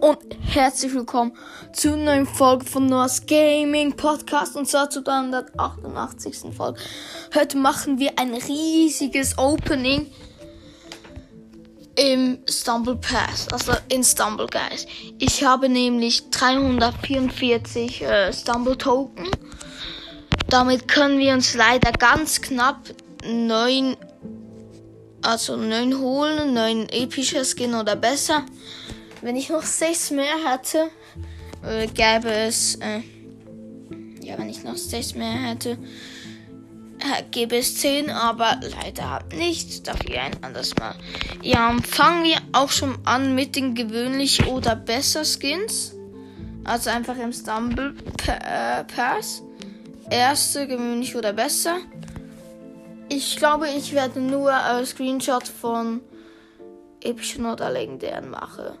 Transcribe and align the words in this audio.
und 0.00 0.18
herzlich 0.40 0.94
willkommen 0.94 1.36
zu 1.74 1.92
einer 1.92 2.04
neuen 2.04 2.26
Folge 2.26 2.64
von 2.64 2.86
Noah's 2.86 3.26
Gaming 3.26 3.92
Podcast 3.92 4.56
und 4.56 4.66
zwar 4.66 4.88
zu 4.88 5.02
der 5.02 5.14
188. 5.14 6.54
Folge. 6.56 6.80
Heute 7.34 7.58
machen 7.58 7.98
wir 7.98 8.18
ein 8.18 8.32
riesiges 8.32 9.36
Opening 9.36 10.10
im 11.96 12.38
Stumble 12.48 12.96
Pass, 12.96 13.48
also 13.52 13.72
in 13.90 14.02
Stumble 14.02 14.46
Guys. 14.46 14.86
Ich 15.18 15.44
habe 15.44 15.68
nämlich 15.68 16.30
344 16.30 18.02
äh, 18.02 18.32
Stumble 18.32 18.78
Token. 18.78 19.28
Damit 20.48 20.88
können 20.88 21.18
wir 21.18 21.34
uns 21.34 21.54
leider 21.54 21.92
ganz 21.92 22.40
knapp 22.40 22.78
neun, 23.22 23.98
also 25.20 25.56
neun 25.56 25.98
holen, 25.98 26.54
neun 26.54 26.88
epische 26.88 27.44
Skin 27.44 27.74
oder 27.74 27.96
besser. 27.96 28.46
Wenn 29.22 29.36
ich 29.36 29.50
noch 29.50 29.62
sechs 29.62 30.10
mehr 30.10 30.34
hätte, 30.46 30.90
äh, 31.62 31.86
gäbe 31.88 32.32
es, 32.32 32.76
äh, 32.76 33.00
ja, 34.22 34.38
wenn 34.38 34.48
ich 34.48 34.64
noch 34.64 34.76
sechs 34.76 35.14
mehr 35.14 35.32
hätte, 35.32 35.76
äh, 37.00 37.22
gäbe 37.30 37.56
es 37.56 37.76
zehn, 37.76 38.10
aber 38.10 38.60
leider 38.62 39.22
nicht. 39.34 39.86
Dafür 39.86 40.22
ein 40.22 40.42
anderes 40.42 40.74
Mal. 40.76 40.94
Ja, 41.42 41.76
fangen 41.86 42.24
wir 42.24 42.38
auch 42.52 42.70
schon 42.70 42.96
an 43.04 43.34
mit 43.34 43.56
den 43.56 43.74
gewöhnlich 43.74 44.46
oder 44.46 44.74
besser 44.74 45.24
Skins. 45.24 45.94
Also 46.64 46.90
einfach 46.90 47.16
im 47.16 47.32
Stumble 47.32 47.94
äh, 48.26 48.84
Pass. 48.84 49.42
Erste 50.10 50.66
gewöhnlich 50.66 51.14
oder 51.14 51.32
besser. 51.32 51.76
Ich 53.08 53.36
glaube, 53.36 53.68
ich 53.68 53.92
werde 53.92 54.20
nur 54.20 54.50
äh, 54.52 54.84
Screenshot 54.84 55.46
von 55.46 56.00
epischen 57.02 57.46
oder 57.46 57.70
legendären 57.70 58.30
machen 58.30 58.78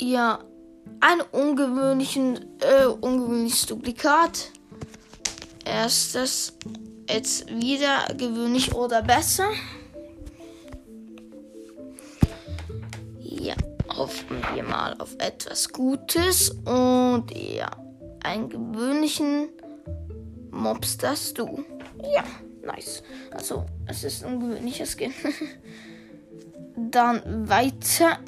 ja 0.00 0.40
ein 1.00 1.20
ungewöhnlichen, 1.32 2.58
äh, 2.60 2.86
ungewöhnliches 2.86 3.66
Duplikat. 3.66 4.50
Erstes 5.64 6.54
jetzt 7.08 7.48
wieder 7.48 8.06
gewöhnlich 8.16 8.74
oder 8.74 9.02
besser. 9.02 9.50
Ja, 13.20 13.54
hoffen 13.96 14.42
wir 14.54 14.62
mal 14.62 14.94
auf 14.98 15.14
etwas 15.18 15.68
Gutes 15.72 16.50
und 16.50 17.26
ja, 17.34 17.70
einen 18.22 18.48
gewöhnlichen 18.48 19.48
Mobster 20.50 21.14
du. 21.34 21.64
Ja, 22.02 22.24
nice. 22.64 23.02
Also, 23.32 23.64
es 23.86 24.04
ist 24.04 24.24
ein 24.24 24.40
gewöhnliches 24.40 24.96
Skin. 24.96 25.12
Dann 26.90 27.48
weiter 27.48 28.18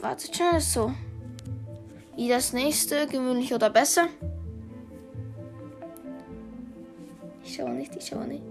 Wartet 0.00 0.36
schon, 0.36 0.56
ist 0.56 0.72
so. 0.72 0.92
Wie 2.16 2.28
das 2.28 2.52
nächste, 2.52 3.06
gewöhnlich 3.06 3.54
oder 3.54 3.70
besser? 3.70 4.08
Ich 7.44 7.54
schaue 7.54 7.70
nicht, 7.70 7.94
ich 7.96 8.06
schaue 8.06 8.26
nicht. 8.26 8.42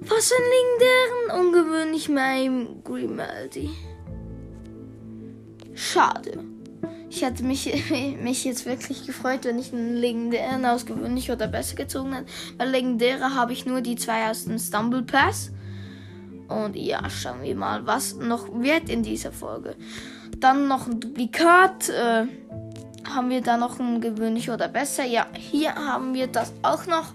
Was 0.00 0.32
ein 0.32 0.44
legendären 0.50 1.46
ungewöhnlich 1.46 2.08
mein 2.08 2.82
Grimaldi. 2.82 3.70
Schade. 5.74 6.44
Ich 7.08 7.22
hätte 7.22 7.44
mich, 7.44 7.72
mich 8.22 8.44
jetzt 8.44 8.66
wirklich 8.66 9.06
gefreut, 9.06 9.44
wenn 9.44 9.58
ich 9.58 9.72
einen 9.72 9.96
legendären 9.96 10.66
aus 10.66 10.86
gewöhnlich 10.86 11.30
oder 11.30 11.46
besser 11.46 11.76
gezogen 11.76 12.14
hätte. 12.14 12.30
Weil 12.56 12.70
legendäre 12.70 13.34
habe 13.34 13.52
ich 13.52 13.64
nur 13.64 13.80
die 13.80 13.96
zwei 13.96 14.28
aus 14.28 14.44
dem 14.44 14.58
Stumble 14.58 15.02
Pass. 15.02 15.52
Und 16.48 16.76
ja, 16.76 17.08
schauen 17.08 17.42
wir 17.42 17.54
mal, 17.54 17.86
was 17.86 18.14
noch 18.14 18.48
wird 18.52 18.88
in 18.88 19.02
dieser 19.02 19.32
Folge. 19.32 19.76
Dann 20.38 20.68
noch 20.68 20.86
ein 20.86 21.00
Duplikat. 21.00 21.88
Äh, 21.88 22.26
haben 23.04 23.30
wir 23.30 23.40
da 23.40 23.56
noch 23.56 23.78
ein 23.78 24.00
gewöhnlich 24.00 24.50
oder 24.50 24.68
besser? 24.68 25.04
Ja, 25.04 25.26
hier 25.34 25.74
haben 25.74 26.14
wir 26.14 26.26
das 26.26 26.52
auch 26.62 26.86
noch. 26.86 27.14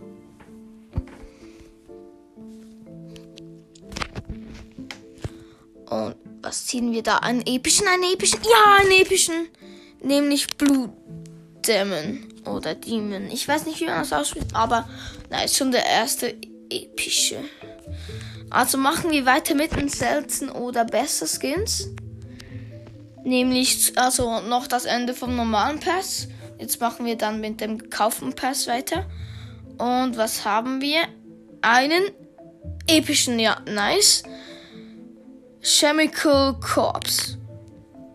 Und 5.90 6.16
was 6.42 6.66
ziehen 6.66 6.92
wir 6.92 7.04
da? 7.04 7.18
Einen 7.18 7.46
epischen, 7.46 7.88
einen 7.88 8.14
epischen? 8.14 8.40
Ja, 8.44 8.82
einen 8.82 8.92
epischen. 9.02 9.48
Nämlich 10.02 10.56
Blutdämon 10.58 12.26
oder 12.46 12.76
Demon. 12.76 13.30
Ich 13.32 13.48
weiß 13.48 13.66
nicht, 13.66 13.80
wie 13.80 13.86
man 13.86 14.00
das 14.00 14.14
ausspricht, 14.14 14.54
aber 14.54 14.88
na, 15.30 15.44
ist 15.44 15.58
schon 15.58 15.72
der 15.72 15.86
erste 15.86 16.36
epische. 16.70 17.38
Also 18.50 18.78
machen 18.78 19.12
wir 19.12 19.26
weiter 19.26 19.56
mit 19.56 19.76
den 19.76 19.90
selten 19.90 20.50
oder 20.50 20.86
besser 20.86 21.28
Skins. 21.28 21.90
Nämlich 23.24 23.94
also 23.98 24.42
noch 24.42 24.68
das 24.68 24.86
Ende 24.86 25.14
vom 25.14 25.36
normalen 25.36 25.80
Pass. 25.80 26.28
Jetzt 26.60 26.80
machen 26.80 27.06
wir 27.06 27.18
dann 27.18 27.42
mit 27.42 27.62
dem 27.62 27.78
gekauften 27.78 28.34
Pass 28.34 28.68
weiter. 28.68 29.06
Und 29.78 30.18
was 30.18 30.46
haben 30.46 30.82
wir? 30.82 31.02
Einen 31.62 32.04
epischen, 32.88 33.40
ja, 33.40 33.58
nice. 33.70 34.24
Chemical 35.62 36.56
Corps. 36.62 37.38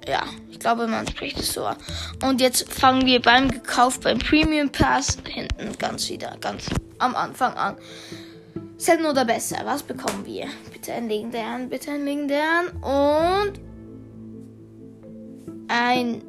Ja, 0.09 0.25
ich 0.51 0.59
glaube, 0.59 0.87
man 0.87 1.07
spricht 1.07 1.39
es 1.39 1.53
so 1.53 1.65
an. 1.65 1.77
Und 2.25 2.41
jetzt 2.41 2.73
fangen 2.73 3.05
wir 3.07 3.21
beim 3.21 3.51
gekauft, 3.51 4.03
beim 4.03 4.19
Premium 4.19 4.71
Pass 4.71 5.19
hinten 5.29 5.77
ganz 5.79 6.09
wieder, 6.09 6.37
ganz 6.41 6.67
am 6.99 7.15
Anfang 7.15 7.55
an. 7.55 7.77
Selten 8.83 9.07
oder 9.07 9.25
besser. 9.25 9.59
Was 9.65 9.85
bekommen 9.85 10.27
wir? 10.27 10.47
Bitte 10.73 10.93
einen 10.93 11.09
legendären, 11.09 11.69
bitte 11.69 11.93
einen 11.93 12.05
legendären 12.05 12.67
und 12.83 13.61
ein 15.69 16.21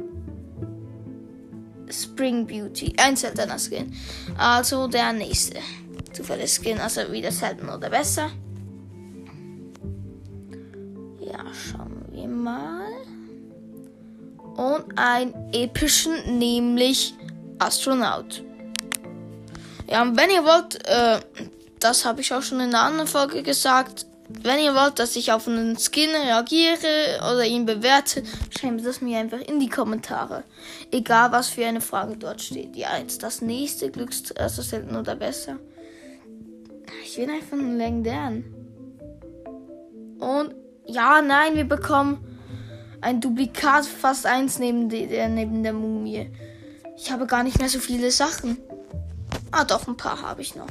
Spring 1.90 2.46
Beauty. 2.46 2.94
Ein 2.98 3.16
seltener 3.16 3.58
Skin. 3.58 3.92
Also 4.38 4.88
der 4.88 5.14
nächste. 5.14 5.58
Zufällig 6.12 6.52
Skin, 6.52 6.78
also 6.78 7.12
wieder 7.12 7.32
selten 7.32 7.70
oder 7.70 7.90
besser. 7.90 8.30
Ja, 11.22 11.44
schauen 11.52 12.06
wir 12.12 12.28
mal. 12.28 12.86
Und 14.58 14.96
einen 14.96 15.34
epischen, 15.54 16.38
nämlich 16.38 17.16
Astronaut. 17.58 18.44
Ja, 19.90 20.04
und 20.04 20.16
wenn 20.16 20.30
ihr 20.30 20.44
wollt, 20.44 20.88
äh, 20.88 21.20
das 21.84 22.06
habe 22.06 22.22
ich 22.22 22.34
auch 22.34 22.42
schon 22.42 22.60
in 22.60 22.70
einer 22.74 22.84
anderen 22.84 23.08
Folge 23.08 23.44
gesagt. 23.44 24.06
Wenn 24.30 24.60
ihr 24.60 24.74
wollt, 24.74 25.00
dass 25.00 25.18
ich 25.18 25.34
auf 25.34 25.48
einen 25.48 25.78
Skin 25.78 26.10
reagiere 26.10 27.20
oder 27.20 27.46
ihn 27.46 27.66
bewerte, 27.66 28.24
schreibt 28.50 28.86
das 28.86 29.02
mir 29.02 29.20
einfach 29.20 29.42
in 29.42 29.60
die 29.60 29.70
Kommentare. 29.70 30.44
Egal, 30.92 31.32
was 31.34 31.50
für 31.50 31.66
eine 31.66 31.82
Frage 31.82 32.16
dort 32.16 32.42
steht. 32.42 32.76
Ja, 32.76 32.98
jetzt 32.98 33.22
das 33.22 33.42
nächste 33.42 33.92
Glücks 33.92 34.32
also 34.32 34.62
selten 34.62 34.96
oder 34.96 35.16
besser. 35.16 35.58
Ich 37.04 37.18
will 37.18 37.30
einfach 37.30 37.58
einen 37.58 37.78
legendären. 37.78 38.46
Und 40.20 40.56
ja, 40.86 41.22
nein, 41.22 41.56
wir 41.56 41.66
bekommen 41.66 42.26
ein 43.02 43.20
Duplikat 43.20 43.86
fast 43.86 44.26
eins 44.26 44.58
neben 44.58 44.88
der, 44.88 45.28
neben 45.28 45.64
der 45.64 45.74
Mumie. 45.74 46.30
Ich 46.96 47.12
habe 47.12 47.28
gar 47.28 47.44
nicht 47.44 47.60
mehr 47.60 47.70
so 47.70 47.80
viele 47.80 48.10
Sachen. 48.10 48.58
Ah, 49.52 49.66
doch, 49.66 49.88
ein 49.88 49.98
paar 49.98 50.22
habe 50.22 50.42
ich 50.42 50.56
noch. 50.56 50.68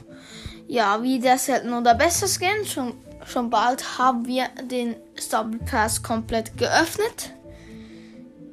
Ja, 0.72 1.02
wie 1.02 1.18
der 1.18 1.36
selten 1.36 1.74
oder 1.74 1.94
besser 1.94 2.26
Skin. 2.26 2.64
Schon, 2.64 2.94
schon 3.26 3.50
bald 3.50 3.98
haben 3.98 4.24
wir 4.24 4.46
den 4.70 4.96
Stable 5.16 5.58
Pass 5.58 6.02
komplett 6.02 6.56
geöffnet. 6.56 7.34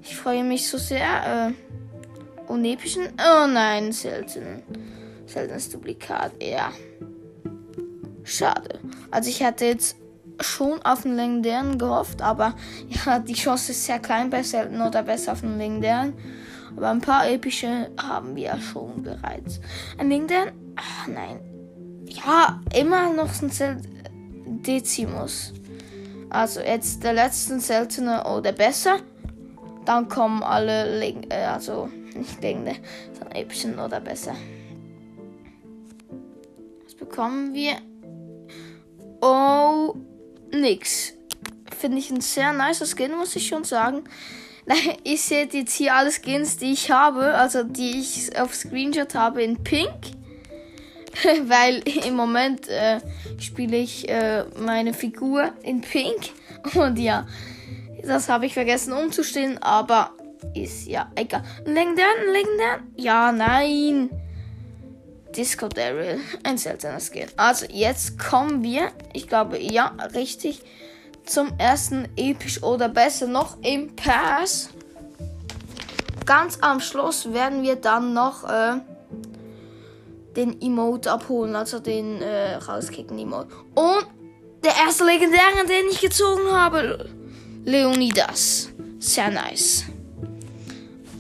Ich 0.03 0.17
freue 0.17 0.43
mich 0.43 0.67
so 0.67 0.77
sehr. 0.77 1.53
Äh, 1.55 2.51
unepischen. 2.51 3.03
Oh 3.17 3.47
nein, 3.47 3.93
selten. 3.93 4.63
Seltenes 5.27 5.69
Duplikat. 5.69 6.33
Ja. 6.43 6.73
Schade. 8.25 8.79
Also 9.11 9.29
ich 9.29 9.41
hatte 9.41 9.63
jetzt 9.63 9.95
schon 10.41 10.81
auf 10.81 11.03
den 11.03 11.15
legendären 11.15 11.77
gehofft, 11.77 12.21
aber 12.21 12.53
ja, 13.05 13.19
die 13.19 13.33
Chance 13.33 13.71
ist 13.71 13.85
sehr 13.85 13.99
klein 13.99 14.29
bei 14.29 14.43
selten 14.43 14.81
oder 14.81 15.03
besser 15.03 15.31
auf 15.31 15.39
den 15.39 15.57
legendären. 15.57 16.15
Aber 16.75 16.89
ein 16.89 16.99
paar 16.99 17.29
epische 17.29 17.91
haben 17.97 18.35
wir 18.35 18.59
schon 18.59 19.03
bereits. 19.03 19.61
Ein 19.97 20.09
legendären? 20.09 20.51
Ach 20.75 21.07
nein, 21.07 21.48
ja, 22.09 22.59
immer 22.75 23.13
noch 23.13 23.41
ein 23.41 23.49
Sel 23.49 23.77
Decimus. 24.45 25.53
Also 26.29 26.59
jetzt 26.59 27.03
der 27.03 27.13
letzte 27.13 27.59
seltene 27.59 28.23
oder 28.25 28.51
besser. 28.51 28.99
Dann 29.85 30.07
kommen 30.07 30.43
alle, 30.43 30.99
Leg 30.99 31.33
äh, 31.33 31.45
also 31.45 31.89
nicht 32.15 32.41
Legende, 32.41 32.75
sondern 33.13 33.35
epischen 33.35 33.79
oder 33.79 33.99
besser. 33.99 34.35
Was 36.83 36.95
bekommen 36.95 37.53
wir? 37.53 37.77
Oh, 39.21 39.95
nix. 40.51 41.13
Finde 41.77 41.97
ich 41.99 42.11
ein 42.11 42.21
sehr 42.21 42.53
nicer 42.53 42.85
Skin, 42.85 43.15
muss 43.17 43.35
ich 43.35 43.47
schon 43.47 43.63
sagen. 43.63 44.03
Ich 45.03 45.23
sehe 45.23 45.49
jetzt 45.51 45.73
hier 45.73 45.95
alle 45.95 46.11
Skins, 46.11 46.57
die 46.57 46.73
ich 46.73 46.91
habe, 46.91 47.33
also 47.33 47.63
die 47.63 48.01
ich 48.01 48.39
auf 48.39 48.53
Screenshot 48.53 49.15
habe 49.15 49.41
in 49.41 49.63
Pink. 49.63 50.18
weil 51.47 51.81
im 52.05 52.15
Moment 52.15 52.67
äh, 52.67 52.99
spiele 53.39 53.77
ich 53.77 54.07
äh, 54.09 54.45
meine 54.57 54.93
Figur 54.93 55.51
in 55.63 55.81
Pink. 55.81 56.31
Und 56.75 56.99
ja, 56.99 57.27
das 58.03 58.29
habe 58.29 58.45
ich 58.45 58.53
vergessen 58.53 58.93
umzustellen, 58.93 59.57
aber 59.61 60.11
ist 60.53 60.87
ja 60.87 61.11
egal. 61.15 61.43
Legendären, 61.65 62.31
legendären? 62.31 62.93
Ja, 62.95 63.31
nein. 63.31 64.09
Disco 65.35 65.67
Daryl, 65.67 66.19
ein 66.43 66.57
seltener 66.57 66.99
Skin. 66.99 67.27
Also 67.37 67.65
jetzt 67.69 68.17
kommen 68.17 68.63
wir, 68.63 68.91
ich 69.13 69.27
glaube, 69.27 69.59
ja, 69.59 69.95
richtig, 70.15 70.61
zum 71.25 71.51
ersten 71.59 72.07
episch 72.15 72.63
oder 72.63 72.89
besser 72.89 73.27
noch 73.27 73.57
im 73.61 73.95
Pass. 73.95 74.69
Ganz 76.25 76.57
am 76.61 76.79
Schluss 76.79 77.31
werden 77.31 77.61
wir 77.63 77.75
dann 77.75 78.13
noch 78.13 78.43
äh, 78.49 78.77
den 80.35 80.61
Emote 80.61 81.11
abholen, 81.11 81.55
also 81.55 81.79
den 81.79 82.21
äh, 82.21 82.55
rauskicken 82.55 83.17
Emote. 83.17 83.53
Und 83.75 84.07
der 84.63 84.73
erste 84.85 85.05
legendäre, 85.05 85.65
den 85.67 85.89
ich 85.91 86.01
gezogen 86.01 86.51
habe, 86.51 87.09
Leonidas. 87.65 88.69
Sehr 88.99 89.31
nice. 89.31 89.85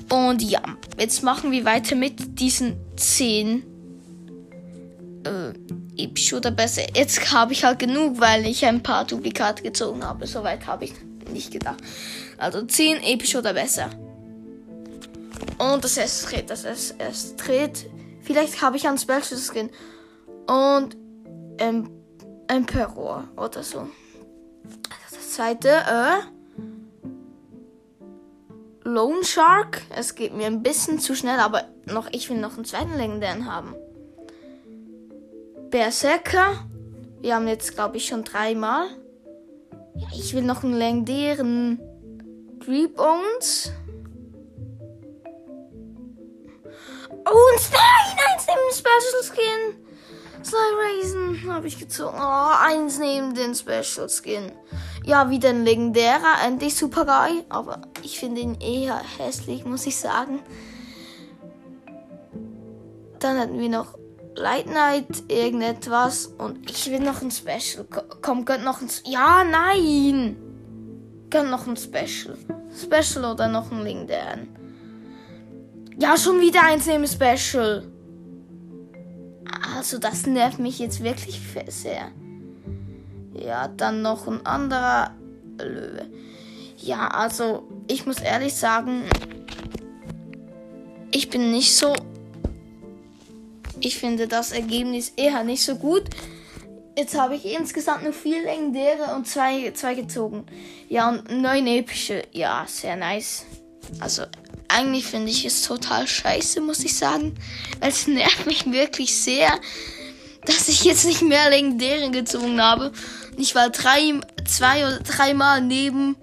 Und 0.09 0.41
ja, 0.41 0.61
jetzt 0.97 1.23
machen 1.23 1.51
wir 1.51 1.65
weiter 1.65 1.95
mit 1.95 2.39
diesen 2.39 2.77
10 2.95 3.63
äh, 5.23 6.03
episch 6.03 6.33
oder 6.33 6.51
besser. 6.51 6.83
Jetzt 6.95 7.31
habe 7.31 7.53
ich 7.53 7.63
halt 7.63 7.79
genug, 7.79 8.19
weil 8.19 8.45
ich 8.45 8.65
ein 8.65 8.81
paar 8.81 9.05
Duplikate 9.05 9.61
gezogen 9.63 10.03
habe. 10.03 10.25
Soweit 10.25 10.65
habe 10.65 10.85
ich 10.85 10.93
nicht 11.31 11.51
gedacht. 11.51 11.79
Also 12.37 12.63
10 12.63 13.03
episch 13.03 13.35
oder 13.35 13.53
besser. 13.53 13.89
Und 15.57 15.83
das 15.83 15.97
erste 15.97 16.27
Tritt, 16.27 16.49
das 16.49 16.63
erste 16.63 17.35
Tritt. 17.35 17.85
Vielleicht 18.29 18.61
habe 18.61 18.77
ich 18.77 18.87
einen 18.87 18.99
Special 18.99 19.39
Skin. 19.39 19.71
Und 20.45 20.95
ähm, 21.57 21.89
Emperor 22.47 23.27
oder 23.35 23.63
so. 23.63 23.87
Das 25.09 25.31
zweite, 25.31 25.69
äh, 25.69 26.19
Lone 28.83 29.23
Shark. 29.23 29.81
Es 29.89 30.13
geht 30.13 30.35
mir 30.35 30.45
ein 30.45 30.61
bisschen 30.61 30.99
zu 30.99 31.15
schnell, 31.15 31.39
aber 31.39 31.63
noch, 31.85 32.07
ich 32.11 32.29
will 32.29 32.37
noch 32.37 32.53
einen 32.53 32.65
zweiten 32.65 32.95
legendären 32.95 33.51
haben. 33.51 33.73
Berserker. 35.71 36.67
Wir 37.21 37.33
haben 37.33 37.47
jetzt, 37.47 37.73
glaube 37.73 37.97
ich, 37.97 38.05
schon 38.05 38.23
dreimal. 38.23 38.89
Ja, 39.95 40.07
ich 40.13 40.35
will 40.35 40.43
noch 40.43 40.63
einen 40.63 40.75
legendären 40.75 41.79
Bones. 42.95 43.71
Oh, 47.31 47.53
ein 47.53 47.59
Stein! 47.59 48.17
Eins 48.27 48.47
neben 48.47 48.73
Special 48.73 49.23
Skin. 49.23 49.85
Sly 50.43 50.57
Raisin 50.79 51.53
habe 51.53 51.67
ich 51.67 51.77
gezogen. 51.77 52.17
Oh, 52.19 52.51
eins 52.59 52.97
neben 52.97 53.35
den 53.35 53.53
Special 53.53 54.09
Skin. 54.09 54.51
Ja, 55.05 55.29
wieder 55.29 55.49
ein 55.49 55.63
legendärer, 55.63 56.43
endlich 56.45 56.75
Super 56.75 57.05
Guy. 57.05 57.43
Aber 57.49 57.81
ich 58.01 58.19
finde 58.19 58.41
ihn 58.41 58.59
eher 58.59 58.99
hässlich, 59.17 59.65
muss 59.65 59.85
ich 59.85 59.97
sagen. 59.97 60.39
Dann 63.19 63.37
hatten 63.37 63.59
wir 63.59 63.69
noch 63.69 63.97
Light 64.35 64.67
Night, 64.67 65.23
irgendetwas. 65.27 66.27
Und 66.27 66.69
ich 66.69 66.89
will 66.89 67.01
noch 67.01 67.21
ein 67.21 67.31
Special. 67.31 67.85
Komm, 68.21 68.45
gönnt 68.45 68.63
noch 68.63 68.81
ein. 68.81 68.89
Ja, 69.05 69.43
nein! 69.43 70.37
Gönnt 71.29 71.51
noch 71.51 71.67
ein 71.67 71.77
Special. 71.77 72.37
Special 72.75 73.31
oder 73.31 73.47
noch 73.47 73.71
ein 73.71 73.83
legendären. 73.83 74.58
Ja, 75.99 76.17
schon 76.17 76.39
wieder 76.39 76.63
eins 76.63 76.85
neben 76.85 77.05
Special. 77.05 77.85
Also, 79.75 79.99
das 79.99 80.25
nervt 80.25 80.57
mich 80.57 80.79
jetzt 80.79 81.03
wirklich 81.03 81.41
sehr. 81.67 82.11
Ja, 83.33 83.67
dann 83.67 84.01
noch 84.01 84.25
ein 84.27 84.45
anderer 84.45 85.13
Löwe. 85.57 86.05
Ja, 86.77 87.09
also 87.09 87.67
ich 87.87 88.05
muss 88.05 88.19
ehrlich 88.21 88.53
sagen, 88.53 89.03
ich 91.11 91.29
bin 91.29 91.51
nicht 91.51 91.75
so. 91.75 91.93
Ich 93.81 93.97
finde 93.97 94.27
das 94.27 94.53
Ergebnis 94.53 95.11
eher 95.17 95.43
nicht 95.43 95.63
so 95.63 95.75
gut. 95.75 96.03
Jetzt 96.97 97.17
habe 97.17 97.35
ich 97.35 97.45
insgesamt 97.45 98.03
nur 98.03 98.13
vier 98.13 98.43
legendäre 98.43 99.15
und 99.15 99.27
zwei, 99.27 99.71
zwei 99.71 99.95
gezogen. 99.95 100.45
Ja, 100.87 101.09
und 101.09 101.29
neun 101.29 101.67
epische. 101.67 102.23
Ja, 102.31 102.65
sehr 102.67 102.95
nice. 102.95 103.45
Also, 103.99 104.23
eigentlich 104.69 105.05
finde 105.05 105.31
ich 105.31 105.45
es 105.45 105.63
total 105.63 106.07
scheiße, 106.07 106.61
muss 106.61 106.79
ich 106.85 106.95
sagen. 106.95 107.35
Es 107.81 108.07
nervt 108.07 108.45
mich 108.45 108.71
wirklich 108.71 109.15
sehr, 109.15 109.59
dass 110.45 110.69
ich 110.69 110.83
jetzt 110.83 111.05
nicht 111.05 111.21
mehr 111.21 111.49
legendäre 111.49 112.09
gezogen 112.11 112.61
habe. 112.61 112.91
Ich 113.37 113.55
war 113.55 113.69
drei, 113.69 114.19
zwei 114.45 114.87
oder 114.87 114.99
dreimal 114.99 115.61
neben, 115.61 116.15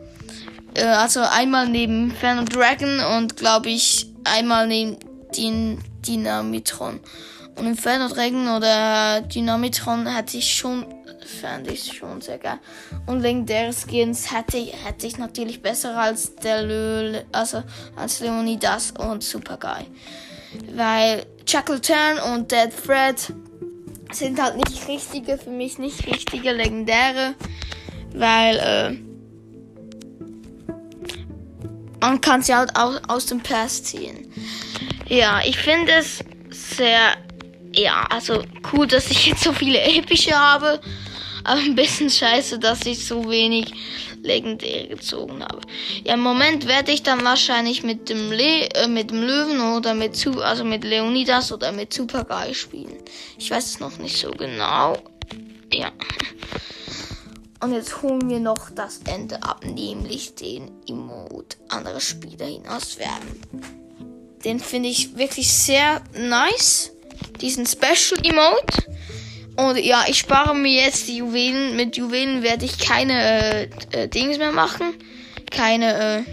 äh, 0.75 0.85
also 0.85 1.21
einmal 1.21 1.69
neben 1.69 2.13
Fan 2.13 2.39
und 2.39 2.55
Dragon 2.55 3.01
und 3.01 3.37
glaube 3.37 3.69
ich 3.71 4.07
einmal 4.25 4.67
neben 4.67 4.97
den 5.37 5.83
Dynamitron. 6.07 7.01
Und 7.57 7.67
im 7.67 7.77
Fan 7.77 8.09
Dragon 8.09 8.49
oder 8.49 9.23
Dynamitron 9.23 10.07
hätte 10.07 10.37
ich 10.37 10.55
schon, 10.55 10.87
fand 11.27 11.71
ich 11.71 11.93
schon 11.93 12.21
sehr 12.21 12.39
geil. 12.39 12.59
Und 13.07 13.21
legendäre 13.21 13.73
Skins 13.73 14.33
hätte, 14.33 14.59
hätte 14.59 15.07
ich 15.07 15.19
natürlich 15.19 15.63
besser 15.63 15.97
als 15.97 16.35
der 16.37 16.63
Lö, 16.63 17.21
also 17.33 17.63
als 17.97 18.21
Leonidas 18.21 18.93
und 18.93 19.23
Super 19.23 19.59
Guy. 19.59 19.87
Weil 20.75 21.27
Chuckle 21.45 21.81
Turn 21.81 22.19
und 22.35 22.51
Dead 22.51 22.73
Fred 22.73 23.33
sind 24.13 24.41
halt 24.41 24.57
nicht 24.57 24.89
richtige, 24.89 25.39
für 25.39 25.51
mich 25.51 25.79
nicht 25.79 26.07
richtige 26.07 26.53
legendäre, 26.53 27.35
weil 28.15 28.57
äh, 28.57 29.07
man 32.01 32.21
kann 32.21 32.43
sie 32.43 32.55
halt 32.55 32.77
aus, 32.77 33.01
aus 33.09 33.27
dem 33.27 33.41
Pass 33.41 33.83
ziehen. 33.83 34.33
Ja, 35.09 35.41
ich 35.45 35.59
finde 35.59 35.93
es 35.93 36.21
sehr, 36.51 37.17
ja, 37.73 38.07
also 38.11 38.43
cool, 38.73 38.87
dass 38.87 39.11
ich 39.11 39.27
jetzt 39.27 39.43
so 39.43 39.53
viele 39.53 39.81
epische 39.81 40.33
habe, 40.33 40.81
aber 41.47 41.61
ein 41.61 41.75
bisschen 41.75 42.11
scheiße, 42.11 42.59
dass 42.59 42.85
ich 42.87 43.07
so 43.07 43.31
wenig 43.31 43.73
legendäre 44.23 44.89
gezogen 44.89 45.43
habe. 45.43 45.61
Ja, 46.05 46.15
im 46.15 46.21
Moment 46.21 46.67
werde 46.67 46.93
ich 46.93 47.03
dann 47.03 47.25
wahrscheinlich 47.25 47.83
mit 47.83 48.09
dem 48.09 48.33
Le 48.33 48.69
äh, 48.75 48.89
mit 48.89 49.11
dem 49.11 49.23
Löwen 49.23 49.61
oder 49.77 49.95
mit 49.95 50.17
zu 50.17 50.43
also 50.43 50.65
mit 50.65 50.85
Leonidas 50.85 51.53
oder 51.53 51.73
mit 51.73 51.93
Super 51.93 52.25
Guy 52.25 52.55
spielen. 52.55 52.99
Ich 53.39 53.51
weiß 53.51 53.65
es 53.65 53.81
noch 53.81 53.99
nicht 53.99 54.17
so 54.17 54.31
genau. 54.31 54.97
Ja. 55.73 55.93
Und 57.61 57.73
jetzt 57.73 58.03
holen 58.03 58.29
wir 58.29 58.39
noch 58.39 58.71
das 58.71 59.01
Ende 59.07 59.43
ab, 59.43 59.65
nämlich 59.65 60.35
den 60.35 60.71
Emote 60.87 61.57
andere 61.69 62.01
Spieler 62.01 62.47
hinauswerfen. 62.47 63.41
Den 64.45 64.61
finde 64.61 64.89
ich 64.89 65.17
wirklich 65.17 65.53
sehr 65.53 66.03
nice. 66.17 66.93
Diesen 67.41 67.67
Special 67.67 68.21
Emote. 68.23 68.96
Und 69.57 69.79
ja, 69.79 70.05
ich 70.07 70.19
spare 70.19 70.55
mir 70.55 70.83
jetzt 70.83 71.09
die 71.09 71.19
Juwelen. 71.19 71.77
Mit 71.77 71.97
Juwelen 71.97 72.43
werde 72.43 72.65
ich 72.65 72.79
keine 72.79 73.15
äh, 73.23 73.69
äh, 73.93 74.09
Dings 74.09 74.39
mehr 74.39 74.53
machen. 74.53 74.95
Keine, 75.51 75.95
äh, 75.95 76.25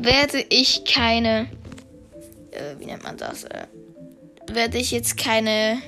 werde 0.00 0.44
ich 0.48 0.84
keine, 0.84 1.48
äh, 2.50 2.78
wie 2.78 2.86
nennt 2.86 3.04
man 3.04 3.16
das? 3.16 3.44
Äh, 3.44 3.66
werde 4.50 4.78
ich 4.78 4.90
jetzt 4.90 5.16
keine 5.16 5.80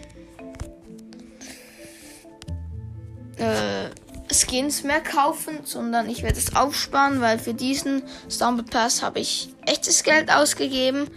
äh, 3.38 3.88
Skins 4.32 4.84
mehr 4.84 5.00
kaufen, 5.00 5.60
sondern 5.64 6.08
ich 6.08 6.22
werde 6.22 6.38
es 6.38 6.54
aufsparen, 6.54 7.20
weil 7.20 7.38
für 7.38 7.54
diesen 7.54 8.02
Stumble 8.28 8.64
Pass 8.64 9.02
habe 9.02 9.18
ich 9.18 9.48
echtes 9.66 10.04
Geld 10.04 10.30
ausgegeben. 10.30 11.08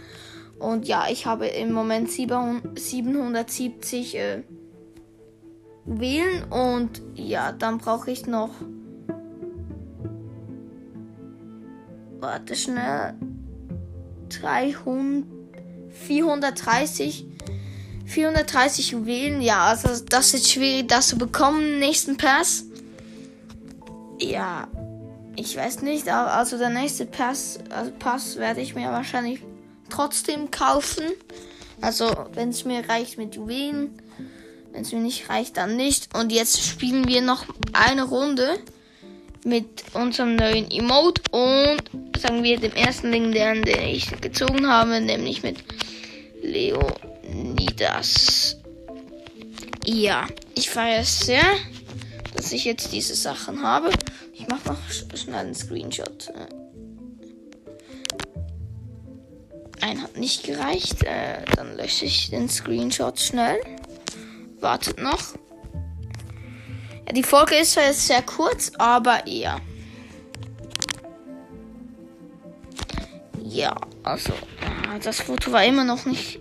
Und 0.64 0.88
ja, 0.88 1.04
ich 1.10 1.26
habe 1.26 1.46
im 1.46 1.72
Moment 1.72 2.10
770 2.10 4.16
äh, 4.16 4.42
wählen 5.84 6.44
und 6.50 7.02
ja, 7.14 7.52
dann 7.52 7.76
brauche 7.76 8.10
ich 8.10 8.26
noch. 8.26 8.48
Warte 12.18 12.56
schnell. 12.56 13.12
300, 14.30 15.26
430. 15.90 17.26
430 18.06 18.90
Juwelen, 18.90 19.42
ja, 19.42 19.66
also 19.66 19.88
das 20.08 20.34
ist 20.34 20.50
schwierig, 20.50 20.88
das 20.88 21.08
zu 21.08 21.18
bekommen, 21.18 21.78
nächsten 21.78 22.16
Pass. 22.16 22.64
Ja, 24.20 24.68
ich 25.36 25.56
weiß 25.56 25.82
nicht, 25.82 26.08
also 26.08 26.58
der 26.58 26.70
nächste 26.70 27.06
Pass, 27.06 27.60
also 27.70 27.92
Pass 27.98 28.36
werde 28.36 28.60
ich 28.60 28.74
mir 28.74 28.90
wahrscheinlich 28.90 29.40
trotzdem 29.90 30.50
kaufen. 30.50 31.04
Also, 31.80 32.10
wenn 32.32 32.50
es 32.50 32.64
mir 32.64 32.88
reicht 32.88 33.18
mit 33.18 33.34
Juwelen. 33.34 34.00
Wenn 34.72 34.82
es 34.82 34.92
mir 34.92 35.00
nicht 35.00 35.28
reicht, 35.28 35.56
dann 35.56 35.76
nicht. 35.76 36.14
Und 36.16 36.32
jetzt 36.32 36.60
spielen 36.60 37.06
wir 37.06 37.22
noch 37.22 37.44
eine 37.72 38.02
Runde 38.02 38.58
mit 39.44 39.84
unserem 39.92 40.36
neuen 40.36 40.70
Emote 40.70 41.22
und 41.30 41.82
sagen 42.18 42.42
wir 42.42 42.58
dem 42.58 42.72
ersten 42.72 43.12
legendären, 43.12 43.62
den 43.62 43.82
ich 43.82 44.10
gezogen 44.20 44.66
habe, 44.66 45.00
nämlich 45.00 45.42
mit 45.42 45.58
Leonidas. 46.42 48.56
Ja, 49.86 50.26
ich 50.54 50.70
feiere 50.70 51.02
es 51.02 51.20
sehr, 51.20 51.44
dass 52.34 52.52
ich 52.52 52.64
jetzt 52.64 52.92
diese 52.92 53.14
Sachen 53.14 53.62
habe. 53.62 53.90
Ich 54.32 54.48
mache 54.48 54.70
noch 54.70 54.78
schnell 55.14 55.36
einen 55.36 55.54
Screenshot. 55.54 56.32
Ein 59.84 60.00
hat 60.00 60.16
nicht 60.16 60.44
gereicht. 60.44 61.02
Äh, 61.02 61.44
dann 61.56 61.76
lösche 61.76 62.06
ich 62.06 62.30
den 62.30 62.48
Screenshot 62.48 63.20
schnell. 63.20 63.60
Wartet 64.58 64.98
noch. 64.98 65.34
Ja, 67.06 67.12
die 67.12 67.22
Folge 67.22 67.56
ist 67.56 67.72
zwar 67.72 67.84
jetzt 67.84 68.06
sehr 68.06 68.22
kurz, 68.22 68.72
aber 68.78 69.26
eher. 69.26 69.60
Ja, 73.42 73.76
also, 74.02 74.32
äh, 74.32 74.98
das 75.02 75.20
Foto 75.20 75.52
war 75.52 75.62
immer 75.64 75.84
noch 75.84 76.06
nicht 76.06 76.40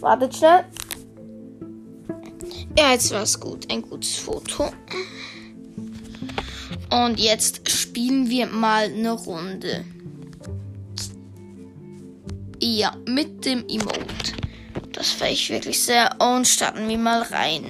Wartet 0.00 0.34
schnell. 0.34 0.64
Ja, 2.76 2.90
jetzt 2.90 3.12
war 3.12 3.22
es 3.22 3.38
gut. 3.38 3.70
Ein 3.70 3.82
gutes 3.82 4.16
Foto. 4.16 4.72
Und 6.92 7.18
jetzt 7.18 7.70
spielen 7.70 8.28
wir 8.28 8.46
mal 8.46 8.84
eine 8.84 9.12
Runde. 9.12 9.84
Ja, 12.60 12.94
mit 13.06 13.46
dem 13.46 13.66
Emote. 13.66 14.34
Das 14.92 15.10
fand 15.10 15.32
ich 15.32 15.48
wirklich 15.48 15.82
sehr. 15.82 16.14
Und 16.20 16.46
starten 16.46 16.86
wir 16.88 16.98
mal 16.98 17.22
rein. 17.22 17.64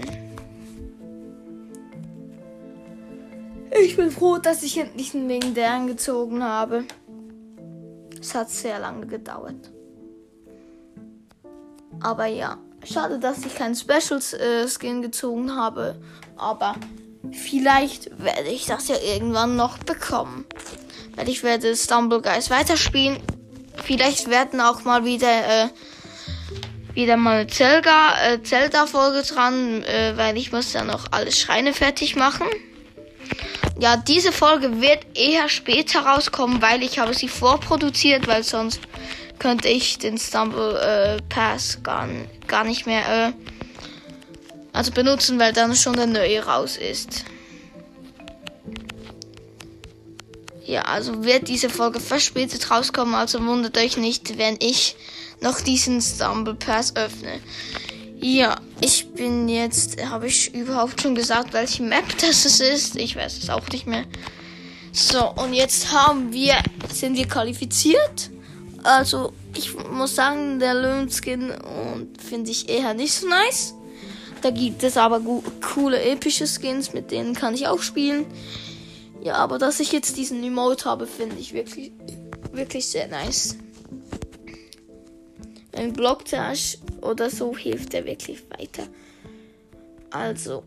Ich 3.81 3.97
bin 3.97 4.11
froh, 4.11 4.39
dass 4.39 4.63
ich 4.65 4.77
endlich 4.77 5.15
einen 5.15 5.29
Legendären 5.29 5.87
gezogen 5.87 6.43
habe. 6.43 6.85
Es 8.21 8.35
hat 8.35 8.51
sehr 8.51 8.81
lange 8.81 9.07
gedauert. 9.07 9.71
Aber 12.01 12.27
ja, 12.27 12.59
schade, 12.85 13.19
dass 13.19 13.47
ich 13.47 13.55
keinen 13.55 13.77
Special 13.77 14.21
äh, 14.41 14.69
Skin 14.69 15.01
gezogen 15.01 15.55
habe. 15.55 15.97
Aber 16.37 16.75
vielleicht 17.31 18.11
werde 18.23 18.49
ich 18.49 18.67
das 18.67 18.89
ja 18.89 18.97
irgendwann 18.97 19.57
noch 19.57 19.79
bekommen. 19.79 20.45
Weil 21.15 21.29
ich 21.29 21.43
werde 21.43 21.77
Stumble 21.77 22.21
Guys 22.23 22.51
weiterspielen. 22.51 23.19
Vielleicht 23.85 24.31
werden 24.31 24.61
auch 24.61 24.85
mal 24.85 25.05
wieder 25.05 25.65
äh, 25.65 25.69
wieder 26.95 27.17
mal 27.17 27.47
Zelda, 27.47 28.15
äh, 28.23 28.43
Zelda 28.43 28.87
Folge 28.87 29.23
dran, 29.23 29.83
äh, 29.85 30.17
weil 30.17 30.37
ich 30.37 30.53
muss 30.53 30.73
ja 30.73 30.85
noch 30.85 31.07
alle 31.11 31.33
Schreine 31.33 31.73
fertig 31.73 32.17
machen. 32.17 32.47
Ja, 33.79 33.97
diese 33.97 34.33
Folge 34.33 34.81
wird 34.81 35.01
eher 35.15 35.49
später 35.49 36.01
rauskommen, 36.01 36.61
weil 36.61 36.83
ich 36.83 36.99
habe 36.99 37.15
sie 37.15 37.29
vorproduziert, 37.29 38.27
weil 38.27 38.43
sonst 38.43 38.81
könnte 39.39 39.69
ich 39.69 39.99
den 39.99 40.19
Stumble 40.19 40.79
äh, 40.79 41.23
Pass 41.29 41.83
gar, 41.83 42.09
gar 42.47 42.65
nicht 42.65 42.87
mehr 42.87 43.29
äh, 43.29 43.33
also 44.73 44.93
benutzen, 44.93 45.39
weil 45.39 45.53
dann 45.53 45.75
schon 45.77 45.95
der 45.95 46.07
neue 46.07 46.45
raus 46.45 46.77
ist. 46.77 47.25
Ja, 50.65 50.83
also 50.83 51.25
wird 51.25 51.49
diese 51.49 51.69
Folge 51.69 52.01
verspätet 52.01 52.71
rauskommen, 52.71 53.15
also 53.15 53.45
wundert 53.45 53.77
euch 53.77 53.97
nicht, 53.97 54.39
wenn 54.39 54.57
ich 54.61 54.97
noch 55.41 55.61
diesen 55.61 56.01
Stumble 56.01 56.55
Pass 56.55 56.95
öffne. 56.97 57.41
Ja, 58.21 58.61
ich 58.81 59.13
bin 59.15 59.49
jetzt, 59.49 60.01
habe 60.05 60.29
ich 60.29 60.55
überhaupt 60.55 61.03
schon 61.03 61.17
gesagt, 61.17 61.53
welche 61.53 61.83
Map 61.83 62.05
das 62.21 62.45
ist? 62.45 62.97
Ich 62.97 63.17
weiß 63.17 63.39
es 63.43 63.51
auch 63.51 63.69
nicht 63.69 63.87
mehr. 63.87 64.05
So, 64.93 65.31
und 65.33 65.55
jetzt 65.55 65.91
haben 65.93 66.33
wir, 66.33 66.55
sind 66.93 67.17
wir 67.17 67.27
qualifiziert. 67.27 68.31
Also, 68.85 69.33
ich 69.57 69.75
muss 69.91 70.15
sagen, 70.15 70.61
der 70.61 70.75
Löwenskin 70.75 71.51
und 71.51 72.23
finde 72.23 72.51
ich 72.53 72.69
eher 72.69 72.95
nicht 72.95 73.13
so 73.13 73.27
nice. 73.27 73.75
Da 74.43 74.51
gibt 74.51 74.83
es 74.83 74.97
aber 74.97 75.21
coole 75.61 76.03
epische 76.03 76.47
Skins, 76.47 76.93
mit 76.93 77.13
denen 77.13 77.35
kann 77.35 77.55
ich 77.55 77.69
auch 77.69 77.81
spielen. 77.81 78.27
Ja, 79.23 79.37
aber 79.37 79.59
dass 79.59 79.79
ich 79.79 79.93
jetzt 79.93 80.17
diesen 80.17 80.43
Emote 80.43 80.85
habe, 80.85 81.07
finde 81.07 81.37
ich 81.39 81.55
wirklich, 81.55 81.93
wirklich 82.51 82.87
sehr 82.89 83.07
nice. 83.07 83.57
Ein 85.75 85.93
Blocktash 85.93 86.79
oder 87.01 87.31
so 87.31 87.57
hilft 87.57 87.95
er 87.95 88.05
wirklich 88.05 88.43
weiter. 88.51 88.83
Also. 90.11 90.65